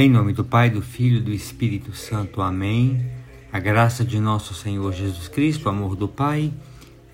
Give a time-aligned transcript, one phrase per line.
[0.00, 2.40] Em nome do Pai, do Filho e do Espírito Santo.
[2.40, 3.04] Amém.
[3.52, 6.50] A graça de nosso Senhor Jesus Cristo, o amor do Pai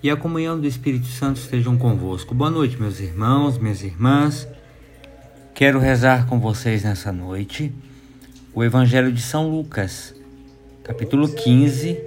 [0.01, 2.33] e a comunhão do Espírito Santo estejam convosco.
[2.33, 4.47] Boa noite, meus irmãos, minhas irmãs.
[5.53, 7.73] Quero rezar com vocês nessa noite
[8.53, 10.15] o Evangelho de São Lucas,
[10.81, 11.99] capítulo 15,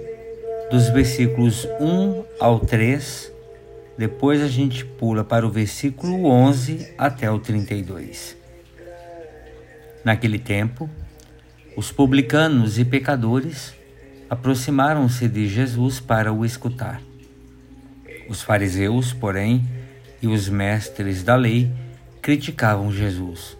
[0.71, 3.31] dos versículos 1 ao 3.
[3.99, 8.40] Depois a gente pula para o versículo 11 até o 32.
[10.03, 10.89] Naquele tempo,
[11.77, 13.73] os publicanos e pecadores
[14.29, 17.01] aproximaram-se de Jesus para o escutar.
[18.29, 19.67] Os fariseus, porém,
[20.21, 21.71] e os mestres da lei
[22.21, 23.57] criticavam Jesus.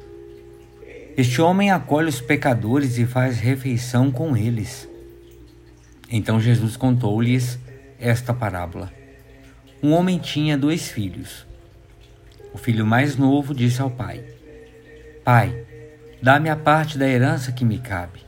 [1.17, 4.87] Este homem acolhe os pecadores e faz refeição com eles.
[6.09, 7.59] Então Jesus contou-lhes
[7.99, 8.91] esta parábola.
[9.83, 11.45] Um homem tinha dois filhos.
[12.53, 14.23] O filho mais novo disse ao pai:
[15.23, 15.65] Pai,
[16.21, 18.21] Dá-me a parte da herança que me cabe.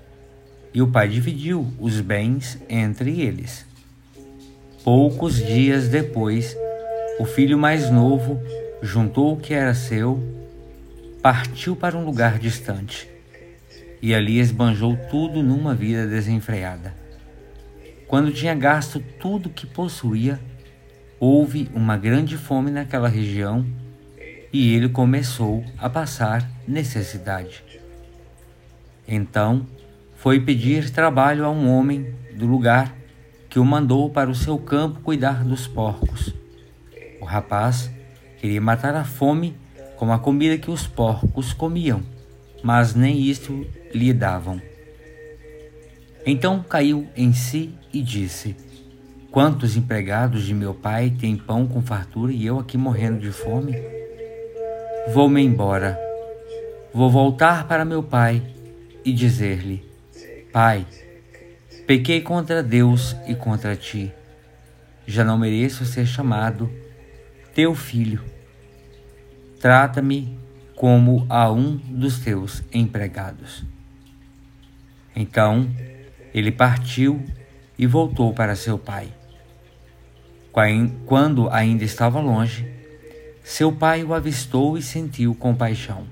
[0.73, 3.65] E o pai dividiu os bens entre eles.
[4.83, 6.57] Poucos dias depois,
[7.19, 8.41] o filho mais novo
[8.81, 10.21] juntou o que era seu,
[11.21, 13.07] partiu para um lugar distante
[14.01, 16.93] e ali esbanjou tudo numa vida desenfreada.
[18.07, 20.39] Quando tinha gasto tudo que possuía,
[21.19, 23.65] houve uma grande fome naquela região
[24.51, 27.63] e ele começou a passar necessidade.
[29.07, 29.65] Então
[30.15, 32.95] foi pedir trabalho a um homem do lugar
[33.49, 36.33] que o mandou para o seu campo cuidar dos porcos.
[37.21, 37.91] O rapaz
[38.37, 39.55] queria matar a fome
[39.97, 42.01] com a comida que os porcos comiam,
[42.63, 44.61] mas nem isto lhe davam.
[46.25, 48.55] Então caiu em si e disse:
[49.29, 53.73] Quantos empregados de meu pai têm pão com fartura e eu aqui morrendo de fome?
[55.13, 55.99] Vou-me embora.
[56.93, 58.41] Vou voltar para meu pai
[59.05, 59.83] e dizer-lhe:
[60.51, 60.85] Pai,
[61.85, 64.11] pequei contra Deus e contra ti.
[65.05, 66.71] Já não mereço ser chamado
[67.53, 68.23] teu filho.
[69.59, 70.37] Trata-me
[70.75, 73.63] como a um dos teus empregados.
[75.15, 75.69] Então
[76.33, 77.23] ele partiu
[77.77, 79.13] e voltou para seu pai.
[81.05, 82.67] Quando ainda estava longe,
[83.43, 86.07] seu pai o avistou e sentiu compaixão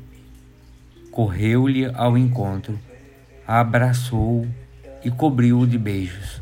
[1.11, 2.79] correu-lhe ao encontro,
[3.45, 4.47] abraçou-o
[5.03, 6.41] e cobriu-o de beijos.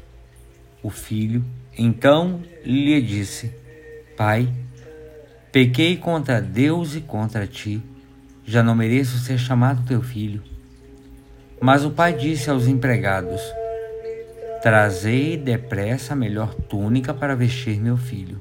[0.84, 1.44] O filho
[1.78, 3.52] então lhe disse:
[4.16, 4.48] Pai,
[5.52, 7.82] pequei contra Deus e contra ti,
[8.46, 10.44] já não mereço ser chamado teu filho.
[11.60, 13.42] Mas o pai disse aos empregados:
[14.62, 18.40] Trazei depressa a melhor túnica para vestir meu filho,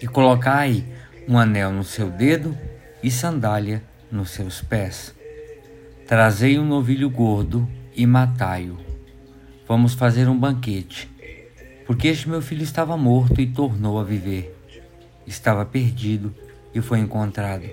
[0.00, 0.84] e colocai
[1.28, 2.56] um anel no seu dedo
[3.02, 3.82] e sandália
[4.14, 5.14] nos seus pés.
[6.06, 8.78] Trazei um novilho gordo e matai-o.
[9.66, 11.10] Vamos fazer um banquete,
[11.86, 14.54] porque este meu filho estava morto e tornou a viver.
[15.26, 16.34] Estava perdido
[16.74, 17.64] e foi encontrado.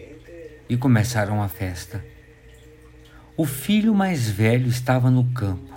[0.70, 2.04] E começaram a festa.
[3.36, 5.74] O filho mais velho estava no campo.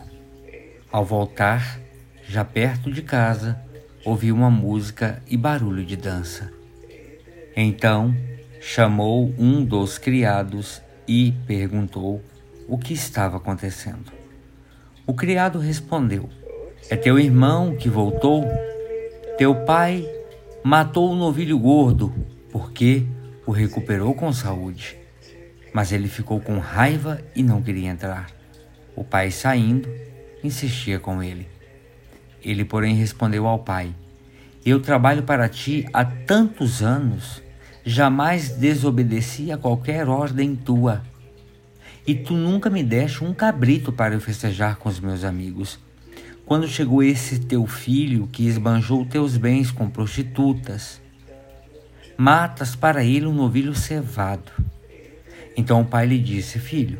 [0.91, 1.81] Ao voltar,
[2.28, 3.60] já perto de casa,
[4.04, 6.52] ouviu uma música e barulho de dança.
[7.56, 8.14] Então
[8.66, 12.25] chamou um dos criados e perguntou
[12.66, 14.10] o que estava acontecendo.
[15.06, 16.30] O criado respondeu:
[16.88, 18.42] É teu irmão que voltou?
[19.36, 20.08] Teu pai
[20.64, 22.14] matou o novilho gordo
[22.50, 23.06] porque
[23.44, 24.96] o recuperou com saúde.
[25.70, 28.31] Mas ele ficou com raiva e não queria entrar.
[28.96, 29.91] O pai, saindo,
[30.42, 31.46] insistia com ele.
[32.42, 33.94] Ele, porém, respondeu ao pai:
[34.64, 37.44] Eu trabalho para ti há tantos anos
[37.84, 41.02] jamais desobedeci a qualquer ordem tua.
[42.06, 45.78] E tu nunca me deste um cabrito para eu festejar com os meus amigos.
[46.46, 51.00] Quando chegou esse teu filho que esbanjou teus bens com prostitutas,
[52.16, 54.52] matas para ele um novilho cevado.
[55.56, 56.98] Então o pai lhe disse: Filho,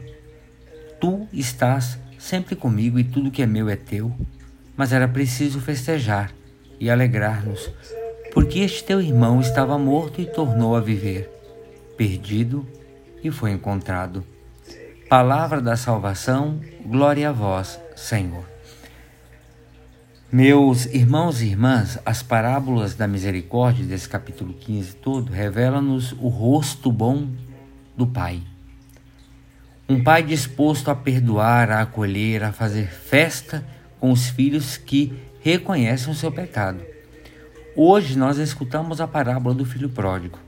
[1.01, 4.15] tu estás sempre comigo e tudo que é meu é teu,
[4.77, 6.33] mas era preciso festejar
[6.81, 7.71] e alegrar-nos,
[8.35, 11.31] porque este teu irmão estava morto e tornou a viver,
[11.97, 12.67] perdido
[13.23, 14.25] e foi encontrado.
[15.09, 18.45] Palavra da salvação, glória a vós, Senhor.
[20.33, 26.91] Meus irmãos e irmãs, as parábolas da misericórdia desse capítulo 15 todo revelam-nos o rosto
[26.91, 27.29] bom
[27.97, 28.43] do Pai.
[29.89, 33.65] Um pai disposto a perdoar, a acolher, a fazer festa
[34.01, 36.94] com os filhos que reconhecem o seu pecado.
[37.77, 40.39] Hoje nós escutamos a parábola do filho pródigo.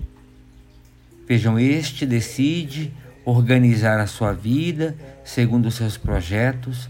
[1.26, 2.92] Vejam, este decide
[3.24, 6.88] organizar a sua vida segundo os seus projetos,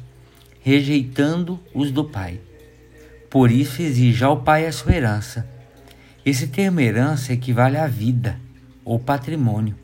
[0.60, 2.38] rejeitando os do pai.
[3.30, 5.48] Por isso exige ao pai a sua herança.
[6.24, 8.38] Esse termo herança equivale à vida
[8.84, 9.74] ou patrimônio.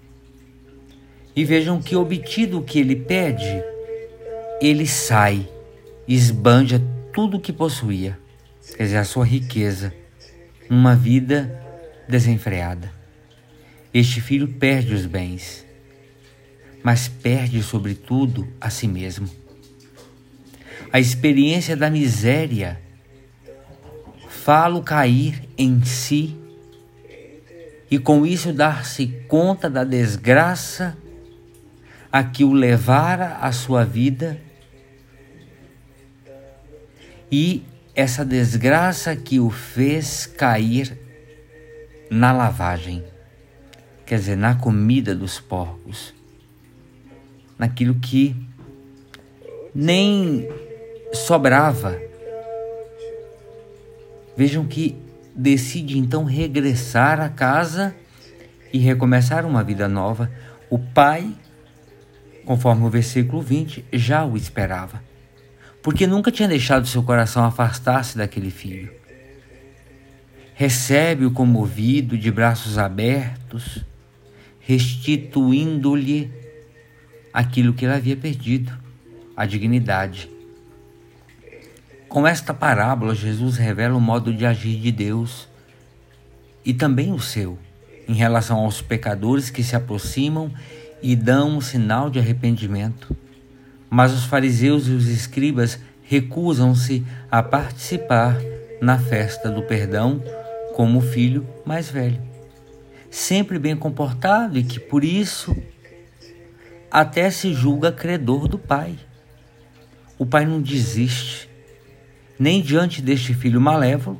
[1.34, 3.62] E vejam que, obtido o que ele pede,
[4.60, 5.48] ele sai,
[6.06, 6.78] esbanja
[7.10, 8.18] tudo o que possuía,
[8.76, 9.94] quer dizer, a sua riqueza,
[10.72, 11.62] uma vida
[12.08, 12.90] desenfreada.
[13.92, 15.66] Este filho perde os bens,
[16.82, 19.28] mas perde, sobretudo, a si mesmo.
[20.90, 22.80] A experiência da miséria
[24.30, 26.34] falo cair em si
[27.90, 30.96] e com isso dar-se conta da desgraça
[32.10, 34.40] a que o levara a sua vida
[37.30, 37.62] e
[37.94, 40.98] essa desgraça que o fez cair
[42.10, 43.04] na lavagem,
[44.06, 46.14] quer dizer, na comida dos porcos,
[47.58, 48.34] naquilo que
[49.74, 50.48] nem
[51.12, 51.98] sobrava.
[54.36, 54.96] Vejam que
[55.34, 57.94] decide então regressar à casa
[58.72, 60.30] e recomeçar uma vida nova.
[60.70, 61.34] O pai,
[62.44, 65.02] conforme o versículo 20, já o esperava,
[65.82, 68.92] porque nunca tinha deixado seu coração afastar-se daquele filho.
[70.54, 73.84] Recebe-o comovido, de braços abertos,
[74.60, 76.30] restituindo-lhe
[77.32, 78.72] aquilo que ele havia perdido,
[79.36, 80.30] a dignidade.
[82.08, 85.48] Com esta parábola, Jesus revela o modo de agir de Deus
[86.64, 87.58] e também o seu,
[88.06, 90.52] em relação aos pecadores que se aproximam
[91.02, 93.16] e dão um sinal de arrependimento.
[93.94, 98.38] Mas os fariseus e os escribas recusam-se a participar
[98.80, 100.24] na festa do perdão
[100.74, 102.18] como o filho mais velho,
[103.10, 105.54] sempre bem comportado e que por isso
[106.90, 108.98] até se julga credor do pai.
[110.18, 111.50] O pai não desiste
[112.38, 114.18] nem diante deste filho malévolo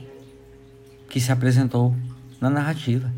[1.09, 1.97] que se apresentou
[2.39, 3.11] na narrativa.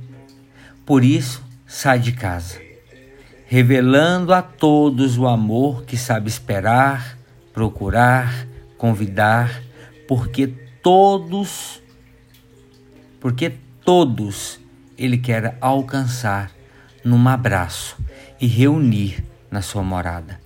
[0.86, 2.60] Por isso, sai de casa,
[3.46, 7.18] revelando a todos o amor que sabe esperar,
[7.52, 8.46] procurar,
[8.76, 9.62] convidar,
[10.08, 10.48] porque
[10.82, 11.82] todos,
[13.20, 13.54] porque
[13.84, 14.60] todos
[14.96, 16.50] ele quer alcançar
[17.04, 17.96] num abraço
[18.40, 20.40] e reunir na sua morada.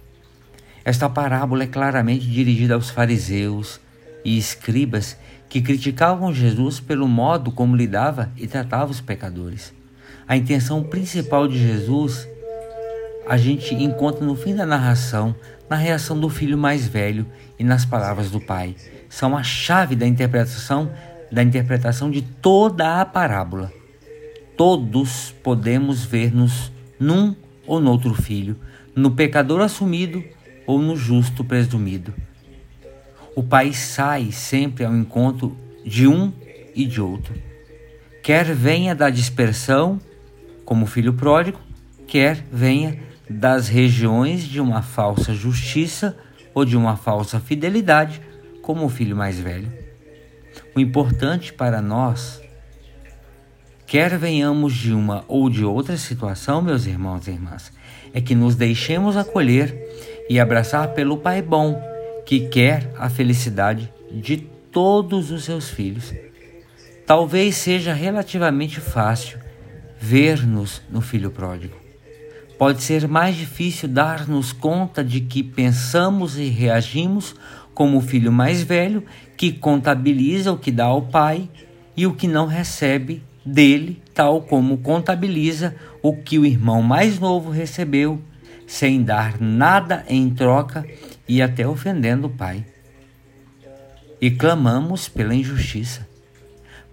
[0.84, 3.80] Esta parábola é claramente dirigida aos fariseus,
[4.24, 5.16] e escribas
[5.48, 9.72] que criticavam Jesus pelo modo como lidava e tratava os pecadores.
[10.26, 12.28] A intenção principal de Jesus
[13.28, 15.34] a gente encontra no fim da narração,
[15.68, 17.26] na reação do filho mais velho
[17.58, 18.74] e nas palavras do pai.
[19.08, 20.90] São a chave da interpretação
[21.30, 23.70] da interpretação de toda a parábola.
[24.56, 27.36] Todos podemos ver-nos num
[27.66, 28.56] ou noutro filho,
[28.96, 30.24] no pecador assumido
[30.66, 32.14] ou no justo presumido
[33.38, 36.32] o pai sai sempre ao encontro de um
[36.74, 37.32] e de outro.
[38.20, 40.00] Quer venha da dispersão,
[40.64, 41.60] como filho pródigo,
[42.04, 42.98] quer venha
[43.28, 46.16] das regiões de uma falsa justiça
[46.54, 48.20] ou de uma falsa fidelidade,
[48.62, 49.72] como o filho mais velho.
[50.74, 52.40] O importante para nós,
[53.86, 57.72] quer venhamos de uma ou de outra situação, meus irmãos e irmãs,
[58.12, 59.76] é que nos deixemos acolher
[60.28, 61.80] e abraçar pelo Pai bom
[62.26, 66.12] que quer a felicidade de todos os seus filhos.
[67.06, 69.38] Talvez seja relativamente fácil
[69.98, 71.87] ver-nos no filho pródigo.
[72.58, 77.36] Pode ser mais difícil dar-nos conta de que pensamos e reagimos
[77.72, 79.04] como o filho mais velho
[79.36, 81.48] que contabiliza o que dá ao pai
[81.96, 87.50] e o que não recebe dele, tal como contabiliza o que o irmão mais novo
[87.50, 88.20] recebeu,
[88.66, 90.84] sem dar nada em troca
[91.28, 92.66] e até ofendendo o Pai.
[94.20, 96.06] E clamamos pela injustiça.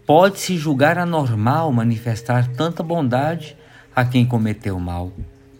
[0.05, 3.57] Pode-se julgar anormal manifestar tanta bondade
[3.95, 5.11] a quem cometeu mal,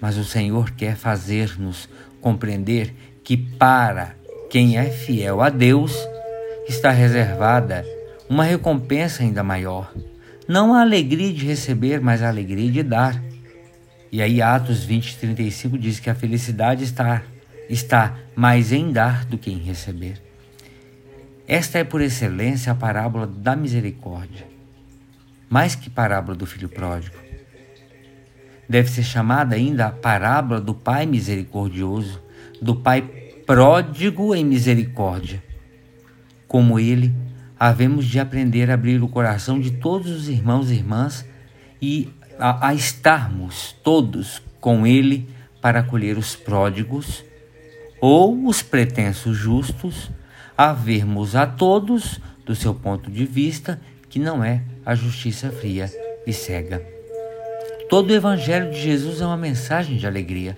[0.05, 1.89] mas o Senhor quer fazer-nos
[2.21, 2.93] compreender
[3.23, 4.15] que para
[4.51, 5.97] quem é fiel a Deus
[6.69, 7.83] está reservada
[8.29, 9.91] uma recompensa ainda maior.
[10.47, 13.19] Não a alegria de receber, mas a alegria de dar.
[14.11, 17.23] E aí Atos 20, 35 diz que a felicidade está
[17.67, 20.21] está mais em dar do que em receber.
[21.47, 24.45] Esta é por excelência a parábola da misericórdia,
[25.49, 27.24] mais que parábola do filho pródigo.
[28.67, 32.21] Deve ser chamada ainda a parábola do pai misericordioso,
[32.61, 33.01] do pai
[33.45, 35.43] pródigo em misericórdia.
[36.47, 37.13] Como ele,
[37.59, 41.25] havemos de aprender a abrir o coração de todos os irmãos e irmãs
[41.81, 45.29] e a, a estarmos todos com ele
[45.61, 47.23] para acolher os pródigos
[48.01, 50.11] ou os pretensos justos,
[50.57, 53.79] a vermos a todos, do seu ponto de vista,
[54.09, 55.91] que não é a justiça fria
[56.25, 56.94] e cega.
[57.87, 60.57] Todo o Evangelho de Jesus é uma mensagem de alegria,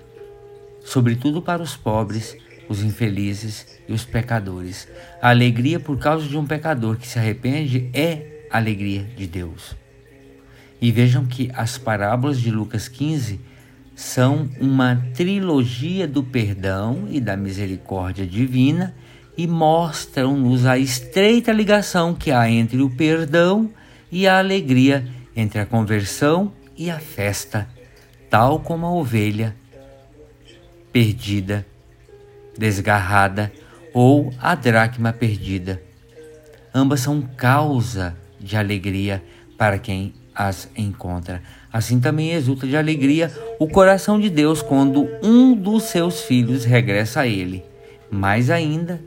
[0.85, 2.37] sobretudo para os pobres,
[2.69, 4.87] os infelizes e os pecadores.
[5.21, 9.75] A alegria por causa de um pecador que se arrepende é a alegria de Deus.
[10.79, 13.41] E vejam que as parábolas de Lucas 15
[13.93, 18.95] são uma trilogia do perdão e da misericórdia divina
[19.37, 23.69] e mostram-nos a estreita ligação que há entre o perdão
[24.09, 25.05] e a alegria,
[25.35, 27.67] entre a conversão e a festa,
[28.29, 29.55] tal como a ovelha
[30.91, 31.65] perdida,
[32.57, 33.51] desgarrada
[33.93, 35.81] ou a dracma perdida.
[36.73, 39.23] Ambas são causa de alegria
[39.57, 41.41] para quem as encontra.
[41.73, 47.21] Assim também exulta de alegria o coração de Deus quando um dos seus filhos regressa
[47.21, 47.63] a ele.
[48.09, 49.01] Mais ainda,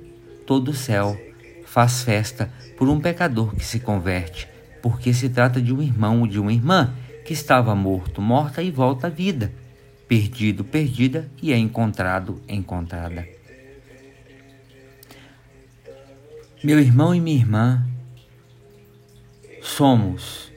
[0.44, 1.16] todo o céu
[1.64, 4.48] faz festa por um pecador que se converte,
[4.82, 6.92] porque se trata de um irmão ou de uma irmã
[7.30, 9.52] que estava morto, morta e volta à vida,
[10.08, 13.25] perdido, perdida e é encontrado, encontrada.
[16.60, 17.87] Meu irmão e minha irmã,
[19.62, 20.50] somos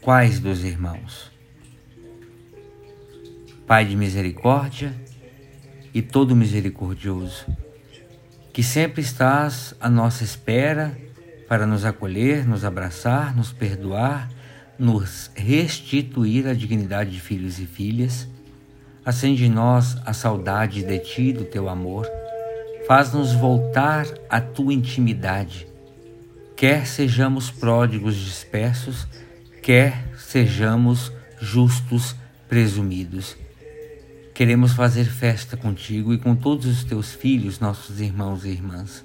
[0.00, 1.32] quais dos irmãos?
[3.66, 4.94] Pai de misericórdia
[5.92, 7.44] e todo misericordioso,
[8.52, 10.96] que sempre estás à nossa espera
[11.48, 14.30] para nos acolher, nos abraçar, nos perdoar,
[14.78, 18.28] nos restituir a dignidade de filhos e filhas.
[19.04, 22.06] Acende em nós a saudade de ti, do teu amor
[22.86, 25.68] Faz-nos voltar à tua intimidade,
[26.56, 29.06] quer sejamos pródigos dispersos,
[29.62, 32.16] quer sejamos justos
[32.48, 33.36] presumidos.
[34.34, 39.04] Queremos fazer festa contigo e com todos os teus filhos, nossos irmãos e irmãs.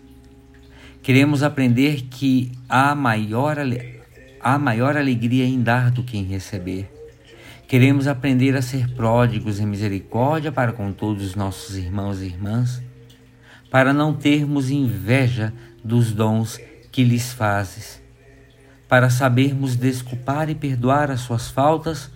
[1.03, 3.57] Queremos aprender que há maior,
[4.39, 6.91] há maior alegria em dar do que em receber.
[7.67, 12.81] Queremos aprender a ser pródigos em misericórdia para com todos os nossos irmãos e irmãs
[13.69, 15.53] para não termos inveja
[15.83, 16.59] dos dons
[16.91, 18.01] que lhes fazes,
[18.87, 22.09] para sabermos desculpar e perdoar as suas faltas,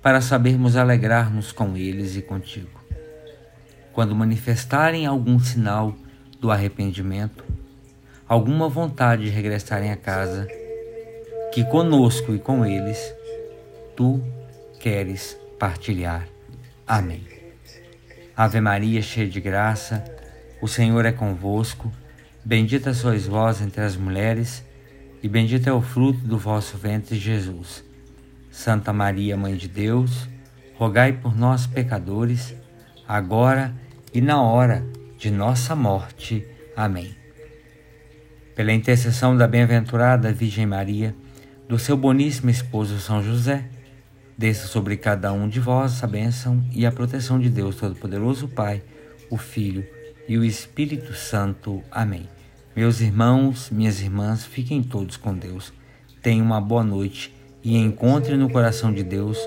[0.00, 2.80] para sabermos alegrar-nos com eles e contigo.
[3.92, 5.96] Quando manifestarem algum sinal
[6.40, 7.44] do arrependimento,
[8.28, 10.46] alguma vontade de regressarem a casa,
[11.56, 13.14] que conosco e com eles
[13.96, 14.22] tu
[14.78, 16.28] queres partilhar.
[16.86, 17.26] Amém.
[18.36, 20.04] Ave Maria, cheia de graça,
[20.60, 21.90] o Senhor é convosco,
[22.44, 24.62] bendita sois vós entre as mulheres,
[25.22, 27.82] e bendito é o fruto do vosso ventre, Jesus.
[28.50, 30.28] Santa Maria, Mãe de Deus,
[30.74, 32.54] rogai por nós, pecadores,
[33.08, 33.74] agora
[34.12, 34.84] e na hora
[35.16, 36.46] de nossa morte.
[36.76, 37.16] Amém.
[38.54, 41.16] Pela intercessão da bem-aventurada Virgem Maria,
[41.68, 43.68] do seu boníssimo esposo São José,
[44.38, 48.82] desça sobre cada um de vós a bênção e a proteção de Deus Todo-Poderoso, Pai,
[49.30, 49.84] o Filho
[50.28, 51.82] e o Espírito Santo.
[51.90, 52.28] Amém.
[52.74, 55.72] Meus irmãos, minhas irmãs, fiquem todos com Deus.
[56.22, 59.38] Tenham uma boa noite e encontrem no coração de Deus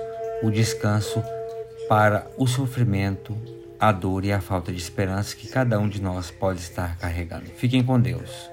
[0.44, 1.24] o descanso
[1.88, 3.38] para o sofrimento,
[3.80, 7.46] a dor e a falta de esperança que cada um de nós pode estar carregando.
[7.46, 8.50] Fiquem com Deus.